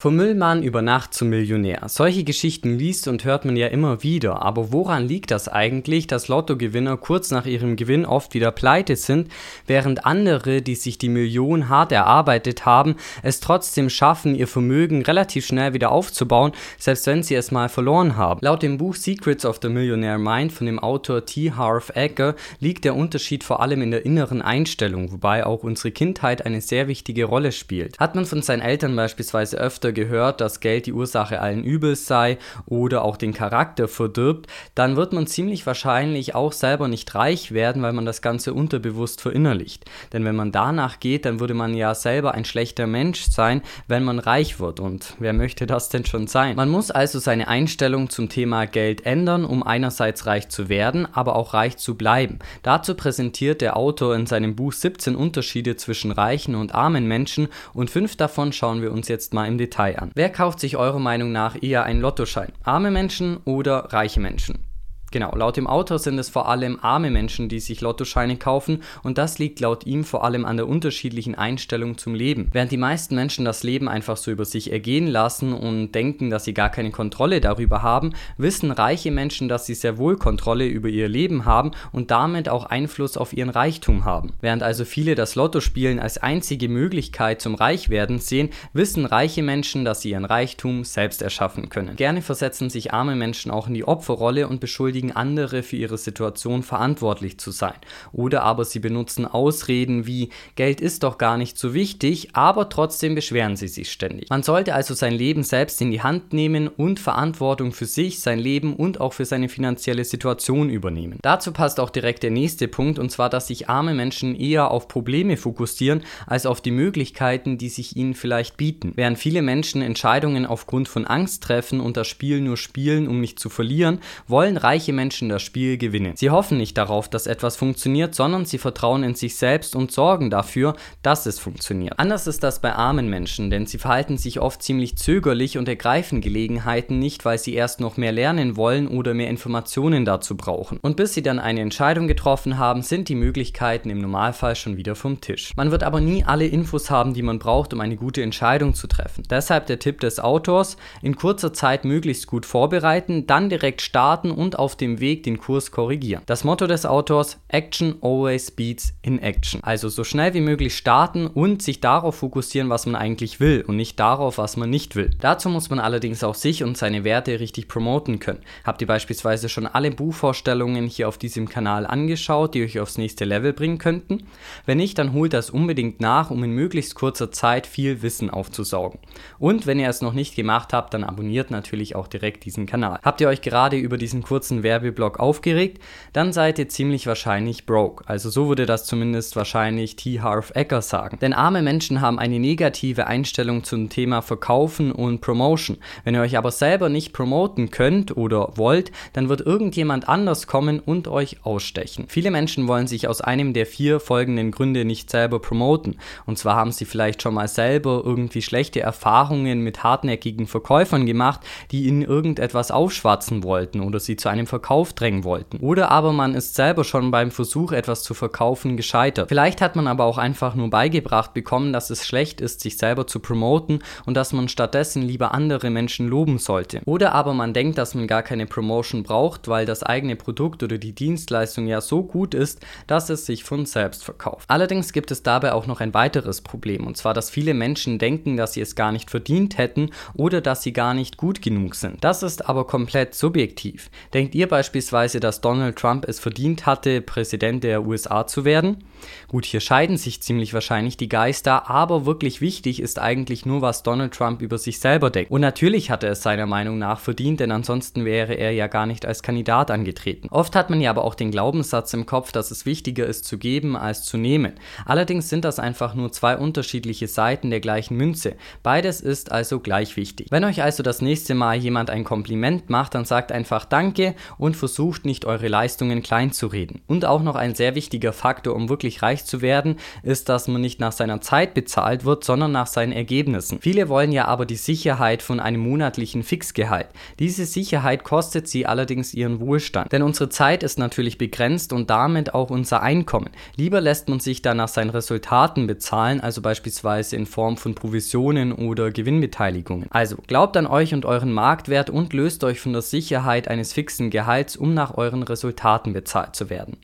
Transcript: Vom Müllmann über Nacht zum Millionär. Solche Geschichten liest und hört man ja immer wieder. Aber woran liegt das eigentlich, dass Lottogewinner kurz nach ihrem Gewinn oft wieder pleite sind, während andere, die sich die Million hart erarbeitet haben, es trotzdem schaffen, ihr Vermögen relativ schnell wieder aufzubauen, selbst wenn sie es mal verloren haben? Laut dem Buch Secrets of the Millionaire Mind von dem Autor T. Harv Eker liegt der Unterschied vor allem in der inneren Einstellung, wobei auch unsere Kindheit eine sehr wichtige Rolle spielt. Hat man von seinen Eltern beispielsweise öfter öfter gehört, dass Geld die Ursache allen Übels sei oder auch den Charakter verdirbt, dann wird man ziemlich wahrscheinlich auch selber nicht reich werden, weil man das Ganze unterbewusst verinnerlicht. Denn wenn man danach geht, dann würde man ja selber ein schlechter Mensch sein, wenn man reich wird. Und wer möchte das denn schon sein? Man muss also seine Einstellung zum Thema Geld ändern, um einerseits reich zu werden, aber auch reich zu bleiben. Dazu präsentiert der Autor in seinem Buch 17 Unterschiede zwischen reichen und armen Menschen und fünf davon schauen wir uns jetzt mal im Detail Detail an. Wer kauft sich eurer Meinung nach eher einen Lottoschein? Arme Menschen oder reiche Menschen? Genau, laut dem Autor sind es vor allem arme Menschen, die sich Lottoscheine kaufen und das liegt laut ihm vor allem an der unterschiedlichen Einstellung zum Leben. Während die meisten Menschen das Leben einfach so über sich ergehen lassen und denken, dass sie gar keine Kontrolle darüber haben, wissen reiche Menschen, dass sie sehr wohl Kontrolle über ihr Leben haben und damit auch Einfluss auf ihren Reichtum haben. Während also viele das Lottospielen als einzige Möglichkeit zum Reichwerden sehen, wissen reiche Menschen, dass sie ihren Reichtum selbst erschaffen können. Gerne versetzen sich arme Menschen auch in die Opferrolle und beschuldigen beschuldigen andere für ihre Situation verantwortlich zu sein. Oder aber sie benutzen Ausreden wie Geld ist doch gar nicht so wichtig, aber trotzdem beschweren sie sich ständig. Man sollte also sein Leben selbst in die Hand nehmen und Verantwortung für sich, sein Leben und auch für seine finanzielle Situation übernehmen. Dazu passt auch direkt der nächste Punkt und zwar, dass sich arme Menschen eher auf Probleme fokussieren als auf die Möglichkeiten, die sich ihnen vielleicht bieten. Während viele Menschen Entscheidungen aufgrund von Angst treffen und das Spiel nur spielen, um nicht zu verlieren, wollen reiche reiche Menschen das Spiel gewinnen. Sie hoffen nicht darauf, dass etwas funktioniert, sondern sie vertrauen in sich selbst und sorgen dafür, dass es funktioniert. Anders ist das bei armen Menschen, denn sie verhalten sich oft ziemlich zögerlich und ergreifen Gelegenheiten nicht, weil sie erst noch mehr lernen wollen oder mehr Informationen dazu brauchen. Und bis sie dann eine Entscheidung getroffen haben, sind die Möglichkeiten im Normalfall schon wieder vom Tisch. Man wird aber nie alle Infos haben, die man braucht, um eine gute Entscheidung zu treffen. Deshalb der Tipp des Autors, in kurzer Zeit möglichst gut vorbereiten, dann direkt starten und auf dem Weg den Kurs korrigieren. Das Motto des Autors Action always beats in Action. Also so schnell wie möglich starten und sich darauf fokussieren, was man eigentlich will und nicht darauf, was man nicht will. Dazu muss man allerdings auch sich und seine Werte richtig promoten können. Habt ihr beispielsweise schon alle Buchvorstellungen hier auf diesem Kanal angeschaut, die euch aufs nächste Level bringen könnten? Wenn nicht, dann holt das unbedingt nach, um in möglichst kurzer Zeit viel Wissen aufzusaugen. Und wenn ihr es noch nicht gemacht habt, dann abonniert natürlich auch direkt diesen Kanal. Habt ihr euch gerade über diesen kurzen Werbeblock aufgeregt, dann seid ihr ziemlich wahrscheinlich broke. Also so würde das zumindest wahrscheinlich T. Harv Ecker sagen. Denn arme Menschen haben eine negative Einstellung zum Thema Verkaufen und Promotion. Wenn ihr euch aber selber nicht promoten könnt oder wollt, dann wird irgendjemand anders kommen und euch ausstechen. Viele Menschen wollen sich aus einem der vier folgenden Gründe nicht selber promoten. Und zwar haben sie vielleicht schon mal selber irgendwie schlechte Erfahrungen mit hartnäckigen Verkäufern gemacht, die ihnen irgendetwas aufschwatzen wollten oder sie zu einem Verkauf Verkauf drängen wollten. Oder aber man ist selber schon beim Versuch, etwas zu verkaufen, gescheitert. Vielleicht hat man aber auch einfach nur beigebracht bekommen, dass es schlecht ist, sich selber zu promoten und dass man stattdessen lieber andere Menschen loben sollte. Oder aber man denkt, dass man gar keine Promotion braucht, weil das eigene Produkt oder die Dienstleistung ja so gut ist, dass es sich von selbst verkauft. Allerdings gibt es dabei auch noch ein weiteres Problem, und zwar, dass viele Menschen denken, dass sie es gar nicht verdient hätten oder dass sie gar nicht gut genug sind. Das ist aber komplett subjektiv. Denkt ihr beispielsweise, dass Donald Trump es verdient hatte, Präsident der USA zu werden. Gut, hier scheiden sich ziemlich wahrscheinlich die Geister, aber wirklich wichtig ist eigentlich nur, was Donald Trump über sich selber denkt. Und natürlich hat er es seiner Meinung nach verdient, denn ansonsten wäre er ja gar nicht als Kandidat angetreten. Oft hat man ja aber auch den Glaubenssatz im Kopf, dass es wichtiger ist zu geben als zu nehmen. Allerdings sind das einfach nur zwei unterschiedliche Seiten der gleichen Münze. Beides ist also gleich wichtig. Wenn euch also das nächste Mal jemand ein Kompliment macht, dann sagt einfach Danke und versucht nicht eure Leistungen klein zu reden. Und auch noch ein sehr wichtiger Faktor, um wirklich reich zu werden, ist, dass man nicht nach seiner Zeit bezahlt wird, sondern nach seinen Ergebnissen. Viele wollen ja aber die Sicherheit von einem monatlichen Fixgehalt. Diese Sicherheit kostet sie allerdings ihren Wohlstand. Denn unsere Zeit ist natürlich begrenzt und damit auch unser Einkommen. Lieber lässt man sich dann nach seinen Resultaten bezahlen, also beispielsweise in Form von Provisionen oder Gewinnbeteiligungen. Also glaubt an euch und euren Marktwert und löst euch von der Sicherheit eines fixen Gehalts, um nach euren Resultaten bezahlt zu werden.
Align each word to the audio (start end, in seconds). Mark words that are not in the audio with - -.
Vom 0.00 0.14
Müllmann 0.14 0.62
über 0.62 0.80
Nacht 0.80 1.12
zum 1.12 1.28
Millionär. 1.30 1.80
Solche 1.88 2.22
Geschichten 2.22 2.78
liest 2.78 3.08
und 3.08 3.24
hört 3.24 3.44
man 3.44 3.56
ja 3.56 3.66
immer 3.66 4.04
wieder. 4.04 4.42
Aber 4.42 4.70
woran 4.70 5.08
liegt 5.08 5.32
das 5.32 5.48
eigentlich, 5.48 6.06
dass 6.06 6.28
Lottogewinner 6.28 6.96
kurz 6.96 7.32
nach 7.32 7.46
ihrem 7.46 7.74
Gewinn 7.74 8.06
oft 8.06 8.32
wieder 8.32 8.52
pleite 8.52 8.94
sind, 8.94 9.26
während 9.66 10.06
andere, 10.06 10.62
die 10.62 10.76
sich 10.76 10.98
die 10.98 11.08
Million 11.08 11.68
hart 11.68 11.90
erarbeitet 11.90 12.64
haben, 12.64 12.94
es 13.24 13.40
trotzdem 13.40 13.90
schaffen, 13.90 14.36
ihr 14.36 14.46
Vermögen 14.46 15.02
relativ 15.02 15.44
schnell 15.44 15.74
wieder 15.74 15.90
aufzubauen, 15.90 16.52
selbst 16.78 17.08
wenn 17.08 17.24
sie 17.24 17.34
es 17.34 17.50
mal 17.50 17.68
verloren 17.68 18.16
haben? 18.16 18.38
Laut 18.40 18.62
dem 18.62 18.78
Buch 18.78 18.94
Secrets 18.94 19.44
of 19.44 19.58
the 19.60 19.68
Millionaire 19.68 20.20
Mind 20.20 20.52
von 20.52 20.66
dem 20.66 20.78
Autor 20.78 21.26
T. 21.26 21.50
Harv 21.50 21.90
Eker 21.96 22.36
liegt 22.60 22.84
der 22.84 22.94
Unterschied 22.94 23.42
vor 23.42 23.60
allem 23.60 23.82
in 23.82 23.90
der 23.90 24.06
inneren 24.06 24.42
Einstellung, 24.42 25.10
wobei 25.10 25.44
auch 25.44 25.64
unsere 25.64 25.90
Kindheit 25.90 26.46
eine 26.46 26.60
sehr 26.60 26.86
wichtige 26.86 27.24
Rolle 27.24 27.50
spielt. 27.50 27.98
Hat 27.98 28.14
man 28.14 28.26
von 28.26 28.42
seinen 28.42 28.62
Eltern 28.62 28.94
beispielsweise 28.94 29.58
öfter 29.58 29.87
öfter 29.88 29.92
gehört, 29.92 30.40
dass 30.40 30.60
Geld 30.60 30.86
die 30.86 30.92
Ursache 30.92 31.40
allen 31.40 31.64
Übels 31.64 32.06
sei 32.06 32.38
oder 32.66 33.04
auch 33.04 33.16
den 33.16 33.32
Charakter 33.32 33.88
verdirbt, 33.88 34.46
dann 34.74 34.96
wird 34.96 35.12
man 35.12 35.26
ziemlich 35.26 35.66
wahrscheinlich 35.66 36.34
auch 36.34 36.52
selber 36.52 36.88
nicht 36.88 37.14
reich 37.14 37.52
werden, 37.52 37.82
weil 37.82 37.92
man 37.92 38.04
das 38.04 38.22
Ganze 38.22 38.52
unterbewusst 38.52 39.20
verinnerlicht. 39.20 39.84
Denn 40.12 40.24
wenn 40.24 40.36
man 40.36 40.52
danach 40.52 41.00
geht, 41.00 41.24
dann 41.24 41.40
würde 41.40 41.54
man 41.54 41.74
ja 41.74 41.94
selber 41.94 42.34
ein 42.34 42.44
schlechter 42.44 42.86
Mensch 42.86 43.24
sein, 43.30 43.62
wenn 43.86 44.04
man 44.04 44.18
reich 44.18 44.60
wird. 44.60 44.80
Und 44.80 45.14
wer 45.18 45.32
möchte 45.32 45.66
das 45.66 45.88
denn 45.88 46.04
schon 46.04 46.26
sein? 46.26 46.56
Man 46.56 46.68
muss 46.68 46.90
also 46.90 47.18
seine 47.18 47.48
Einstellung 47.48 48.10
zum 48.10 48.28
Thema 48.28 48.66
Geld 48.66 49.06
ändern, 49.06 49.44
um 49.44 49.62
einerseits 49.62 50.26
reich 50.26 50.48
zu 50.48 50.68
werden, 50.68 51.06
aber 51.12 51.36
auch 51.36 51.54
reich 51.54 51.76
zu 51.76 51.96
bleiben. 51.96 52.38
Dazu 52.62 52.94
präsentiert 52.94 53.60
der 53.60 53.76
Autor 53.76 54.14
in 54.14 54.26
seinem 54.26 54.54
Buch 54.54 54.72
17 54.72 55.16
Unterschiede 55.16 55.76
zwischen 55.76 56.12
reichen 56.12 56.54
und 56.54 56.74
armen 56.74 57.06
Menschen 57.06 57.48
und 57.72 57.90
fünf 57.90 58.16
davon 58.16 58.52
schauen 58.52 58.82
wir 58.82 58.92
uns 58.92 59.08
jetzt 59.08 59.32
mal 59.32 59.46
im 59.46 59.58
Detail 59.58 59.77
Detail 59.78 59.98
an. 59.98 60.10
Wer 60.14 60.30
kauft 60.30 60.60
sich 60.60 60.76
eurer 60.76 60.98
Meinung 60.98 61.32
nach 61.32 61.56
eher 61.60 61.84
einen 61.84 62.00
Lottoschein? 62.00 62.52
Arme 62.64 62.90
Menschen 62.90 63.38
oder 63.44 63.92
reiche 63.92 64.20
Menschen? 64.20 64.67
Genau, 65.10 65.34
laut 65.34 65.56
dem 65.56 65.66
Autor 65.66 65.98
sind 65.98 66.18
es 66.18 66.28
vor 66.28 66.48
allem 66.48 66.78
arme 66.82 67.10
Menschen, 67.10 67.48
die 67.48 67.60
sich 67.60 67.80
Lottoscheine 67.80 68.36
kaufen 68.36 68.82
und 69.02 69.16
das 69.16 69.38
liegt 69.38 69.58
laut 69.60 69.86
ihm 69.86 70.04
vor 70.04 70.22
allem 70.22 70.44
an 70.44 70.58
der 70.58 70.68
unterschiedlichen 70.68 71.34
Einstellung 71.34 71.96
zum 71.96 72.14
Leben. 72.14 72.48
Während 72.52 72.72
die 72.72 72.76
meisten 72.76 73.14
Menschen 73.14 73.46
das 73.46 73.62
Leben 73.62 73.88
einfach 73.88 74.18
so 74.18 74.30
über 74.30 74.44
sich 74.44 74.70
ergehen 74.70 75.06
lassen 75.06 75.54
und 75.54 75.92
denken, 75.92 76.28
dass 76.28 76.44
sie 76.44 76.52
gar 76.52 76.68
keine 76.68 76.90
Kontrolle 76.90 77.40
darüber 77.40 77.82
haben, 77.82 78.12
wissen 78.36 78.70
reiche 78.70 79.10
Menschen, 79.10 79.48
dass 79.48 79.64
sie 79.64 79.74
sehr 79.74 79.96
wohl 79.96 80.18
Kontrolle 80.18 80.66
über 80.66 80.88
ihr 80.90 81.08
Leben 81.08 81.46
haben 81.46 81.70
und 81.90 82.10
damit 82.10 82.50
auch 82.50 82.66
Einfluss 82.66 83.16
auf 83.16 83.32
ihren 83.32 83.50
Reichtum 83.50 84.04
haben. 84.04 84.34
Während 84.42 84.62
also 84.62 84.84
viele 84.84 85.14
das 85.14 85.36
Lottospielen 85.36 86.00
als 86.00 86.18
einzige 86.18 86.68
Möglichkeit 86.68 87.40
zum 87.40 87.54
Reichwerden 87.54 88.18
sehen, 88.18 88.50
wissen 88.74 89.06
reiche 89.06 89.42
Menschen, 89.42 89.86
dass 89.86 90.02
sie 90.02 90.10
ihren 90.10 90.26
Reichtum 90.26 90.84
selbst 90.84 91.22
erschaffen 91.22 91.70
können. 91.70 91.96
Gerne 91.96 92.20
versetzen 92.20 92.68
sich 92.68 92.92
arme 92.92 93.16
Menschen 93.16 93.50
auch 93.50 93.68
in 93.68 93.74
die 93.74 93.88
Opferrolle 93.88 94.48
und 94.48 94.60
beschuldigen 94.60 94.97
beschuldigen 94.98 95.12
andere 95.12 95.62
für 95.62 95.76
ihre 95.76 95.98
Situation 95.98 96.62
verantwortlich 96.62 97.38
zu 97.38 97.50
sein. 97.50 97.74
Oder 98.12 98.42
aber 98.42 98.64
sie 98.64 98.80
benutzen 98.80 99.26
Ausreden 99.26 100.06
wie 100.06 100.30
Geld 100.56 100.80
ist 100.80 101.02
doch 101.02 101.18
gar 101.18 101.36
nicht 101.36 101.58
so 101.58 101.72
wichtig, 101.74 102.30
aber 102.32 102.68
trotzdem 102.68 103.14
beschweren 103.14 103.56
sie 103.56 103.68
sich 103.68 103.92
ständig. 103.92 104.28
Man 104.30 104.42
sollte 104.42 104.74
also 104.74 104.94
sein 104.94 105.12
Leben 105.12 105.42
selbst 105.42 105.80
in 105.80 105.90
die 105.90 106.02
Hand 106.02 106.32
nehmen 106.32 106.68
und 106.68 106.98
Verantwortung 106.98 107.72
für 107.72 107.86
sich, 107.86 108.20
sein 108.20 108.38
Leben 108.38 108.74
und 108.74 109.00
auch 109.00 109.12
für 109.12 109.24
seine 109.24 109.48
finanzielle 109.48 110.04
Situation 110.04 110.68
übernehmen. 110.68 111.18
Dazu 111.22 111.52
passt 111.52 111.78
auch 111.78 111.90
direkt 111.90 112.22
der 112.22 112.30
nächste 112.30 112.66
Punkt 112.66 112.98
und 112.98 113.10
zwar, 113.10 113.30
dass 113.30 113.46
sich 113.46 113.68
arme 113.68 113.94
Menschen 113.94 114.34
eher 114.34 114.70
auf 114.70 114.88
Probleme 114.88 115.36
fokussieren 115.36 116.02
als 116.26 116.46
auf 116.46 116.60
die 116.60 116.72
Möglichkeiten, 116.72 117.58
die 117.58 117.68
sich 117.68 117.96
ihnen 117.96 118.14
vielleicht 118.14 118.56
bieten. 118.56 118.92
Während 118.96 119.18
viele 119.18 119.42
Menschen 119.42 119.82
Entscheidungen 119.82 120.46
aufgrund 120.46 120.88
von 120.88 121.06
Angst 121.06 121.44
treffen 121.44 121.80
und 121.80 121.96
das 121.96 122.08
Spiel 122.08 122.40
nur 122.40 122.56
spielen, 122.56 123.06
um 123.06 123.20
nicht 123.20 123.38
zu 123.38 123.48
verlieren, 123.48 124.00
wollen 124.26 124.56
reiche 124.56 124.87
reiche 124.88 124.92
Menschen 124.92 125.28
das 125.28 125.42
Spiel 125.42 125.76
gewinnen. 125.76 126.14
Sie 126.16 126.30
hoffen 126.30 126.56
nicht 126.56 126.76
darauf, 126.78 127.08
dass 127.08 127.26
etwas 127.26 127.56
funktioniert, 127.56 128.14
sondern 128.14 128.46
sie 128.46 128.58
vertrauen 128.58 129.02
in 129.02 129.14
sich 129.14 129.36
selbst 129.36 129.76
und 129.76 129.92
sorgen 129.92 130.30
dafür, 130.30 130.74
dass 131.02 131.26
es 131.26 131.38
funktioniert. 131.38 131.98
Anders 131.98 132.26
ist 132.26 132.42
das 132.42 132.60
bei 132.60 132.72
armen 132.72 133.08
Menschen, 133.08 133.50
denn 133.50 133.66
sie 133.66 133.78
verhalten 133.78 134.16
sich 134.16 134.40
oft 134.40 134.62
ziemlich 134.62 134.96
zögerlich 134.96 135.58
und 135.58 135.68
ergreifen 135.68 136.20
Gelegenheiten 136.20 136.98
nicht, 136.98 137.24
weil 137.24 137.38
sie 137.38 137.54
erst 137.54 137.80
noch 137.80 137.96
mehr 137.96 138.12
lernen 138.12 138.56
wollen 138.56 138.88
oder 138.88 139.14
mehr 139.14 139.28
Informationen 139.28 140.04
dazu 140.04 140.36
brauchen. 140.36 140.78
Und 140.80 140.96
bis 140.96 141.14
sie 141.14 141.22
dann 141.22 141.38
eine 141.38 141.60
Entscheidung 141.60 142.08
getroffen 142.08 142.58
haben, 142.58 142.82
sind 142.82 143.08
die 143.08 143.14
Möglichkeiten 143.14 143.90
im 143.90 144.00
Normalfall 144.00 144.56
schon 144.56 144.76
wieder 144.76 144.94
vom 144.94 145.20
Tisch. 145.20 145.52
Man 145.56 145.70
wird 145.70 145.82
aber 145.82 146.00
nie 146.00 146.24
alle 146.24 146.46
Infos 146.46 146.90
haben, 146.90 147.12
die 147.12 147.22
man 147.22 147.38
braucht, 147.38 147.74
um 147.74 147.80
eine 147.80 147.96
gute 147.96 148.22
Entscheidung 148.22 148.74
zu 148.74 148.86
treffen. 148.86 149.24
Deshalb 149.28 149.66
der 149.66 149.78
Tipp 149.78 150.00
des 150.00 150.18
Autors, 150.18 150.76
in 151.02 151.16
kurzer 151.16 151.52
Zeit 151.52 151.84
möglichst 151.84 152.26
gut 152.26 152.46
vorbereiten, 152.46 153.26
dann 153.26 153.50
direkt 153.50 153.82
starten 153.82 154.30
und 154.30 154.58
auf 154.58 154.77
dem 154.80 155.00
Weg 155.00 155.22
den 155.22 155.38
Kurs 155.38 155.70
korrigieren. 155.70 156.22
Das 156.26 156.44
Motto 156.44 156.66
des 156.66 156.86
Autors 156.86 157.38
Action 157.48 157.96
always 158.00 158.50
beats 158.50 158.94
in 159.02 159.18
Action. 159.18 159.62
Also 159.62 159.88
so 159.88 160.04
schnell 160.04 160.34
wie 160.34 160.40
möglich 160.40 160.76
starten 160.76 161.26
und 161.26 161.62
sich 161.62 161.80
darauf 161.80 162.16
fokussieren, 162.16 162.70
was 162.70 162.86
man 162.86 162.96
eigentlich 162.96 163.40
will 163.40 163.64
und 163.66 163.76
nicht 163.76 163.98
darauf, 164.00 164.38
was 164.38 164.56
man 164.56 164.70
nicht 164.70 164.96
will. 164.96 165.10
Dazu 165.20 165.48
muss 165.48 165.70
man 165.70 165.78
allerdings 165.78 166.24
auch 166.24 166.34
sich 166.34 166.64
und 166.64 166.76
seine 166.76 167.04
Werte 167.04 167.40
richtig 167.40 167.68
promoten 167.68 168.18
können. 168.18 168.40
Habt 168.64 168.80
ihr 168.80 168.86
beispielsweise 168.86 169.48
schon 169.48 169.66
alle 169.66 169.90
Buchvorstellungen 169.90 170.86
hier 170.86 171.08
auf 171.08 171.18
diesem 171.18 171.48
Kanal 171.48 171.86
angeschaut, 171.86 172.54
die 172.54 172.62
euch 172.62 172.80
aufs 172.80 172.98
nächste 172.98 173.24
Level 173.24 173.52
bringen 173.52 173.78
könnten? 173.78 174.26
Wenn 174.66 174.78
nicht, 174.78 174.98
dann 174.98 175.12
holt 175.12 175.32
das 175.32 175.50
unbedingt 175.50 176.00
nach, 176.00 176.30
um 176.30 176.42
in 176.44 176.52
möglichst 176.52 176.94
kurzer 176.94 177.30
Zeit 177.30 177.66
viel 177.66 178.02
Wissen 178.02 178.30
aufzusaugen. 178.30 178.98
Und 179.38 179.66
wenn 179.66 179.78
ihr 179.78 179.88
es 179.88 180.02
noch 180.02 180.12
nicht 180.12 180.36
gemacht 180.36 180.72
habt, 180.72 180.94
dann 180.94 181.04
abonniert 181.04 181.50
natürlich 181.50 181.94
auch 181.96 182.08
direkt 182.08 182.44
diesen 182.44 182.66
Kanal. 182.66 182.98
Habt 183.02 183.20
ihr 183.20 183.28
euch 183.28 183.42
gerade 183.42 183.76
über 183.76 183.98
diesen 183.98 184.22
kurzen 184.22 184.62
Werbeblock 184.68 185.18
aufgeregt, 185.18 185.82
dann 186.12 186.34
seid 186.34 186.58
ihr 186.58 186.68
ziemlich 186.68 187.06
wahrscheinlich 187.06 187.64
broke. 187.64 188.04
Also 188.06 188.28
so 188.28 188.48
würde 188.48 188.66
das 188.66 188.84
zumindest 188.84 189.34
wahrscheinlich 189.34 189.96
T. 189.96 190.20
Harv 190.20 190.52
Ecker 190.54 190.82
sagen. 190.82 191.18
Denn 191.22 191.32
arme 191.32 191.62
Menschen 191.62 192.02
haben 192.02 192.18
eine 192.18 192.38
negative 192.38 193.06
Einstellung 193.06 193.64
zum 193.64 193.88
Thema 193.88 194.20
Verkaufen 194.20 194.92
und 194.92 195.22
Promotion. 195.22 195.78
Wenn 196.04 196.14
ihr 196.14 196.20
euch 196.20 196.36
aber 196.36 196.50
selber 196.50 196.90
nicht 196.90 197.14
promoten 197.14 197.70
könnt 197.70 198.14
oder 198.16 198.56
wollt, 198.56 198.92
dann 199.14 199.30
wird 199.30 199.40
irgendjemand 199.40 200.06
anders 200.06 200.46
kommen 200.46 200.80
und 200.80 201.08
euch 201.08 201.38
ausstechen. 201.44 202.04
Viele 202.08 202.30
Menschen 202.30 202.68
wollen 202.68 202.86
sich 202.86 203.08
aus 203.08 203.22
einem 203.22 203.54
der 203.54 203.64
vier 203.64 204.00
folgenden 204.00 204.50
Gründe 204.50 204.84
nicht 204.84 205.10
selber 205.10 205.40
promoten. 205.40 205.96
Und 206.26 206.36
zwar 206.38 206.56
haben 206.56 206.72
sie 206.72 206.84
vielleicht 206.84 207.22
schon 207.22 207.34
mal 207.34 207.48
selber 207.48 208.02
irgendwie 208.04 208.42
schlechte 208.42 208.80
Erfahrungen 208.80 209.62
mit 209.62 209.82
hartnäckigen 209.82 210.46
Verkäufern 210.46 211.06
gemacht, 211.06 211.40
die 211.70 211.84
ihnen 211.84 212.02
irgendetwas 212.02 212.70
aufschwatzen 212.70 213.42
wollten 213.42 213.80
oder 213.80 213.98
sie 213.98 214.16
zu 214.16 214.28
einem 214.28 214.46
Verkauf 214.46 214.57
Verkauf 214.58 214.92
drängen 214.92 215.22
wollten. 215.22 215.58
Oder 215.58 215.92
aber 215.92 216.12
man 216.12 216.34
ist 216.34 216.56
selber 216.56 216.82
schon 216.82 217.12
beim 217.12 217.30
Versuch, 217.30 217.70
etwas 217.70 218.02
zu 218.02 218.12
verkaufen, 218.12 218.76
gescheitert. 218.76 219.28
Vielleicht 219.28 219.60
hat 219.60 219.76
man 219.76 219.86
aber 219.86 220.04
auch 220.04 220.18
einfach 220.18 220.56
nur 220.56 220.68
beigebracht 220.68 221.32
bekommen, 221.32 221.72
dass 221.72 221.90
es 221.90 222.04
schlecht 222.04 222.40
ist, 222.40 222.60
sich 222.60 222.76
selber 222.76 223.06
zu 223.06 223.20
promoten 223.20 223.78
und 224.04 224.16
dass 224.16 224.32
man 224.32 224.48
stattdessen 224.48 225.02
lieber 225.02 225.32
andere 225.32 225.70
Menschen 225.70 226.08
loben 226.08 226.38
sollte. 226.38 226.80
Oder 226.86 227.12
aber 227.12 227.34
man 227.34 227.54
denkt, 227.54 227.78
dass 227.78 227.94
man 227.94 228.08
gar 228.08 228.24
keine 228.24 228.46
Promotion 228.46 229.04
braucht, 229.04 229.46
weil 229.46 229.64
das 229.64 229.84
eigene 229.84 230.16
Produkt 230.16 230.64
oder 230.64 230.76
die 230.76 230.92
Dienstleistung 230.92 231.68
ja 231.68 231.80
so 231.80 232.02
gut 232.02 232.34
ist, 232.34 232.60
dass 232.88 233.10
es 233.10 233.26
sich 233.26 233.44
von 233.44 233.64
selbst 233.64 234.02
verkauft. 234.04 234.50
Allerdings 234.50 234.92
gibt 234.92 235.12
es 235.12 235.22
dabei 235.22 235.52
auch 235.52 235.68
noch 235.68 235.80
ein 235.80 235.94
weiteres 235.94 236.40
Problem, 236.40 236.84
und 236.84 236.96
zwar, 236.96 237.14
dass 237.14 237.30
viele 237.30 237.54
Menschen 237.54 238.00
denken, 238.00 238.36
dass 238.36 238.54
sie 238.54 238.60
es 238.60 238.74
gar 238.74 238.90
nicht 238.90 239.08
verdient 239.08 239.56
hätten 239.56 239.90
oder 240.14 240.40
dass 240.40 240.64
sie 240.64 240.72
gar 240.72 240.94
nicht 240.94 241.16
gut 241.16 241.42
genug 241.42 241.76
sind. 241.76 242.02
Das 242.02 242.24
ist 242.24 242.48
aber 242.48 242.66
komplett 242.66 243.14
subjektiv. 243.14 243.88
Denkt 244.12 244.34
ihr 244.34 244.47
beispielsweise, 244.48 245.20
dass 245.20 245.40
Donald 245.40 245.76
Trump 245.76 246.06
es 246.08 246.18
verdient 246.18 246.66
hatte, 246.66 247.00
Präsident 247.00 247.62
der 247.62 247.86
USA 247.86 248.26
zu 248.26 248.44
werden. 248.44 248.84
Gut, 249.28 249.44
hier 249.44 249.60
scheiden 249.60 249.96
sich 249.96 250.22
ziemlich 250.22 250.54
wahrscheinlich 250.54 250.96
die 250.96 251.08
Geister, 251.08 251.70
aber 251.70 252.06
wirklich 252.06 252.40
wichtig 252.40 252.80
ist 252.80 252.98
eigentlich 252.98 253.46
nur, 253.46 253.62
was 253.62 253.82
Donald 253.82 254.12
Trump 254.12 254.42
über 254.42 254.58
sich 254.58 254.80
selber 254.80 255.10
denkt. 255.10 255.30
Und 255.30 255.40
natürlich 255.40 255.90
hat 255.90 256.02
er 256.02 256.12
es 256.12 256.22
seiner 256.22 256.46
Meinung 256.46 256.78
nach 256.78 256.98
verdient, 256.98 257.40
denn 257.40 257.52
ansonsten 257.52 258.04
wäre 258.04 258.34
er 258.34 258.52
ja 258.52 258.66
gar 258.66 258.86
nicht 258.86 259.06
als 259.06 259.22
Kandidat 259.22 259.70
angetreten. 259.70 260.28
Oft 260.30 260.56
hat 260.56 260.70
man 260.70 260.80
ja 260.80 260.90
aber 260.90 261.04
auch 261.04 261.14
den 261.14 261.30
Glaubenssatz 261.30 261.92
im 261.94 262.06
Kopf, 262.06 262.32
dass 262.32 262.50
es 262.50 262.66
wichtiger 262.66 263.06
ist 263.06 263.24
zu 263.24 263.38
geben 263.38 263.76
als 263.76 264.04
zu 264.04 264.16
nehmen. 264.16 264.54
Allerdings 264.84 265.28
sind 265.28 265.44
das 265.44 265.58
einfach 265.58 265.94
nur 265.94 266.10
zwei 266.12 266.36
unterschiedliche 266.36 267.06
Seiten 267.06 267.50
der 267.50 267.60
gleichen 267.60 267.96
Münze. 267.96 268.34
Beides 268.62 269.00
ist 269.00 269.30
also 269.30 269.60
gleich 269.60 269.96
wichtig. 269.96 270.28
Wenn 270.30 270.44
euch 270.44 270.62
also 270.62 270.82
das 270.82 271.02
nächste 271.02 271.34
Mal 271.34 271.56
jemand 271.56 271.90
ein 271.90 272.04
Kompliment 272.04 272.70
macht, 272.70 272.94
dann 272.94 273.04
sagt 273.04 273.32
einfach 273.32 273.64
Danke 273.64 274.14
und 274.38 274.56
versucht 274.56 275.04
nicht 275.04 275.24
eure 275.24 275.48
Leistungen 275.48 276.02
klein 276.02 276.32
zu 276.32 276.46
reden. 276.46 276.80
Und 276.86 277.04
auch 277.04 277.22
noch 277.22 277.36
ein 277.36 277.54
sehr 277.54 277.74
wichtiger 277.74 278.12
Faktor, 278.12 278.54
um 278.54 278.68
wirklich 278.68 279.02
reich 279.02 279.24
zu 279.24 279.42
werden, 279.42 279.76
ist, 280.02 280.28
dass 280.28 280.48
man 280.48 280.60
nicht 280.60 280.80
nach 280.80 280.92
seiner 280.92 281.20
Zeit 281.20 281.54
bezahlt 281.54 282.04
wird, 282.04 282.24
sondern 282.24 282.52
nach 282.52 282.66
seinen 282.66 282.92
Ergebnissen. 282.92 283.58
Viele 283.60 283.88
wollen 283.88 284.12
ja 284.12 284.26
aber 284.26 284.46
die 284.46 284.56
Sicherheit 284.56 285.22
von 285.22 285.40
einem 285.40 285.60
monatlichen 285.60 286.22
Fixgehalt. 286.22 286.88
Diese 287.18 287.44
Sicherheit 287.44 288.04
kostet 288.04 288.48
sie 288.48 288.66
allerdings 288.66 289.14
ihren 289.14 289.40
Wohlstand. 289.40 289.92
Denn 289.92 290.02
unsere 290.02 290.28
Zeit 290.28 290.62
ist 290.62 290.78
natürlich 290.78 291.18
begrenzt 291.18 291.72
und 291.72 291.90
damit 291.90 292.34
auch 292.34 292.50
unser 292.50 292.82
Einkommen. 292.82 293.30
Lieber 293.56 293.80
lässt 293.80 294.08
man 294.08 294.20
sich 294.20 294.42
dann 294.42 294.58
nach 294.58 294.68
seinen 294.68 294.90
Resultaten 294.90 295.66
bezahlen, 295.66 296.20
also 296.20 296.42
beispielsweise 296.42 297.16
in 297.16 297.26
Form 297.26 297.56
von 297.56 297.74
Provisionen 297.74 298.52
oder 298.52 298.90
Gewinnbeteiligungen. 298.90 299.88
Also 299.90 300.16
glaubt 300.26 300.56
an 300.56 300.66
euch 300.66 300.94
und 300.94 301.04
euren 301.04 301.32
Marktwert 301.32 301.90
und 301.90 302.12
löst 302.12 302.44
euch 302.44 302.60
von 302.60 302.72
der 302.72 302.82
Sicherheit 302.82 303.48
eines 303.48 303.72
fixen 303.72 304.10
Gehalts, 304.18 304.56
um 304.56 304.74
nach 304.74 304.96
euren 304.96 305.22
Resultaten 305.22 305.92
bezahlt 305.92 306.34
zu 306.34 306.50
werden. 306.50 306.76